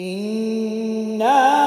[0.00, 1.59] إنا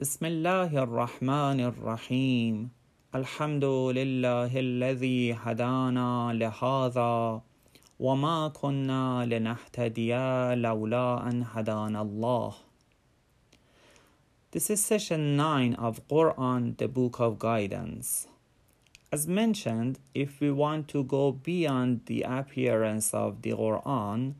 [0.00, 2.68] بسم الله الرحمن الرحيم
[3.14, 7.40] الحمد لله الذي هدانا لهذا
[8.00, 10.12] وما كنا لنهتدي
[10.54, 12.52] لولا أن هدانا الله
[14.50, 18.28] This is session 9 of Quran, the Book of Guidance.
[19.10, 24.34] As mentioned, if we want to go beyond the appearance of the Quran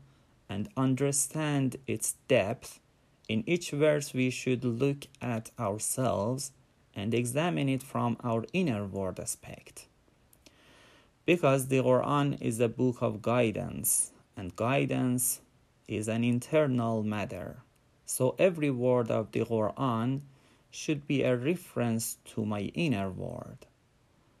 [0.47, 2.79] and understand its depth,
[3.27, 6.51] in each verse we should look at ourselves
[6.95, 9.87] and examine it from our inner world aspect.
[11.25, 15.41] Because the Quran is a book of guidance, and guidance
[15.87, 17.57] is an internal matter.
[18.05, 20.21] So every word of the Quran
[20.71, 23.65] should be a reference to my inner world.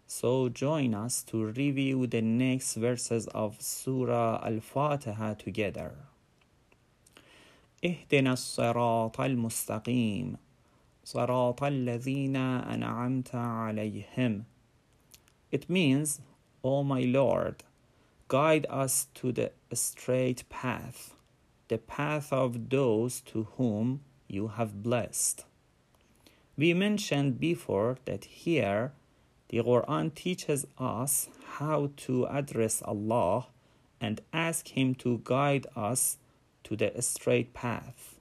[0.07, 5.95] So join us to review the next verses of Surah Al Fatiha together.
[7.84, 10.36] اهدنا الصراط المستقيم
[11.04, 14.44] صراط الذين أنعمت عليهم
[15.50, 16.20] It means,
[16.64, 17.62] O my Lord,
[18.28, 21.14] guide us to the straight path,
[21.68, 25.44] the path of those to whom you have blessed.
[26.56, 28.92] We mentioned before that here
[29.48, 33.48] the Quran teaches us how to address Allah
[34.00, 36.16] and ask Him to guide us
[36.67, 38.19] to the straight path.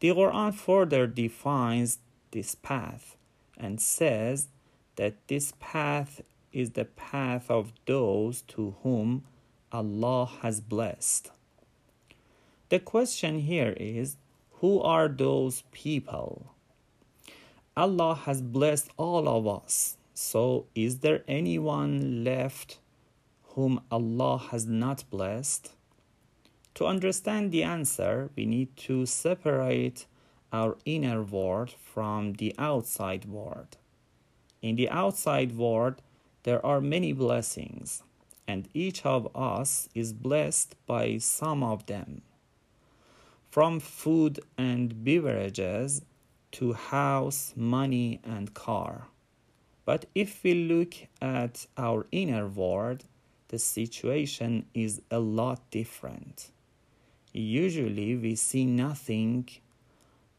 [0.00, 1.98] The Quran further defines
[2.32, 3.16] this path
[3.56, 4.48] and says
[4.96, 6.20] that this path
[6.52, 9.22] is the path of those to whom
[9.70, 11.30] Allah has blessed.
[12.68, 14.16] The question here is
[14.60, 16.54] who are those people?
[17.76, 22.80] Allah has blessed all of us, so is there anyone left
[23.54, 25.72] whom Allah has not blessed?
[26.76, 30.06] To understand the answer, we need to separate
[30.52, 33.76] our inner world from the outside world.
[34.62, 36.00] In the outside world,
[36.44, 38.02] there are many blessings,
[38.48, 42.22] and each of us is blessed by some of them.
[43.50, 46.02] From food and beverages
[46.52, 49.08] to house, money, and car.
[49.84, 53.04] But if we look at our inner world,
[53.48, 56.50] the situation is a lot different.
[57.32, 59.48] Usually we see nothing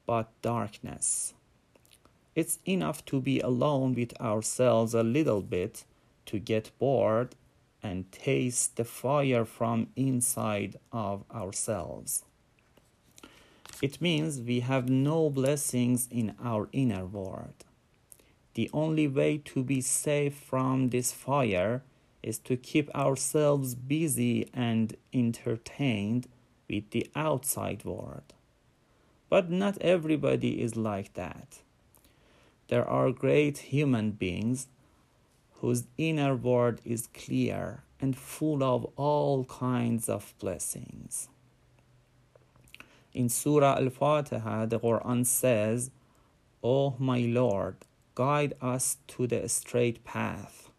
[0.05, 1.33] but darkness.
[2.35, 5.85] It's enough to be alone with ourselves a little bit
[6.27, 7.35] to get bored
[7.81, 12.23] and taste the fire from inside of ourselves.
[13.81, 17.65] It means we have no blessings in our inner world.
[18.53, 21.83] The only way to be safe from this fire
[22.21, 26.27] is to keep ourselves busy and entertained
[26.73, 28.34] with the outside world.
[29.29, 31.59] But not everybody is like that.
[32.67, 34.67] There are great human beings
[35.59, 41.29] whose inner world is clear and full of all kinds of blessings.
[43.13, 45.91] In Surah Al Fatiha, the Quran says,
[46.63, 47.75] O my Lord,
[48.16, 50.69] guide us to the straight path,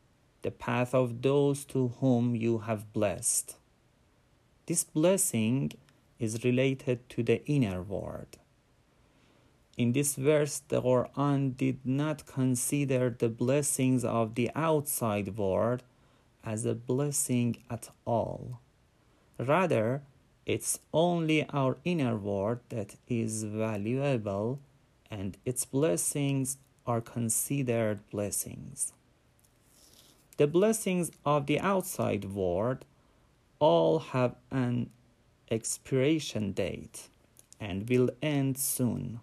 [0.42, 3.56] the path of those to whom you have blessed.
[4.66, 5.72] This blessing
[6.18, 8.38] is related to the inner world.
[9.76, 15.82] In this verse, the Quran did not consider the blessings of the outside world
[16.44, 18.60] as a blessing at all.
[19.38, 20.02] Rather,
[20.46, 24.60] it's only our inner world that is valuable,
[25.10, 28.92] and its blessings are considered blessings.
[30.36, 32.84] The blessings of the outside world
[33.58, 34.90] all have an
[35.50, 37.08] expiration date
[37.60, 39.20] and will end soon,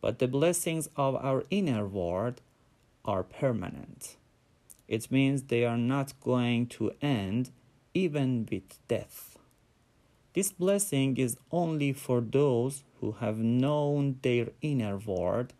[0.00, 2.40] but the blessings of our inner world
[3.04, 4.16] are permanent.
[4.88, 7.50] It means they are not going to end
[7.94, 9.38] even with death.
[10.34, 15.52] This blessing is only for those who have known their inner world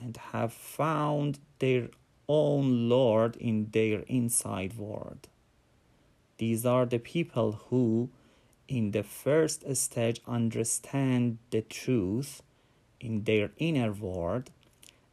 [0.00, 1.88] and have found their
[2.28, 5.28] own Lord in their inside world.
[6.38, 8.10] These are the people who,
[8.72, 12.42] in the first stage, understand the truth
[13.00, 14.50] in their inner world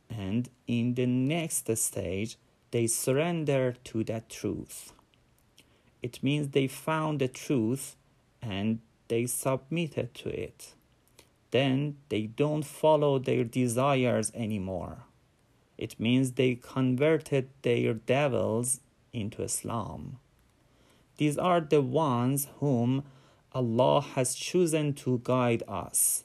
[0.10, 2.38] and in the next stage,
[2.72, 4.94] they surrender to that truth.
[6.02, 7.98] It means they found the truth
[8.42, 8.80] and
[9.10, 10.74] they submitted to it.
[11.52, 15.00] Then they don't follow their desires anymore.
[15.78, 18.80] It means they converted their devils
[19.12, 20.20] into Islam.
[21.18, 23.04] These are the ones whom
[23.52, 26.24] Allah has chosen to guide us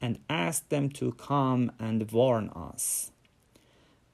[0.00, 3.10] and asked them to come and warn us.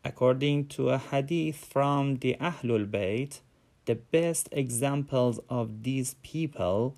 [0.05, 3.41] According to a hadith from the Ahlul Bayt,
[3.87, 6.97] the best examples of these people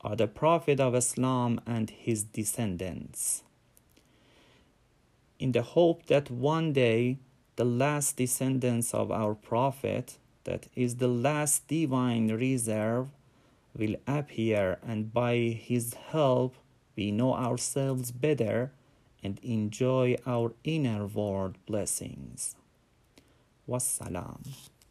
[0.00, 3.42] are the Prophet of Islam and his descendants.
[5.38, 7.18] In the hope that one day
[7.56, 13.08] the last descendants of our Prophet, that is the last divine reserve,
[13.76, 16.56] will appear, and by his help
[16.96, 18.72] we know ourselves better
[19.22, 22.56] and enjoy our inner world blessings.
[23.68, 24.72] Wassalam.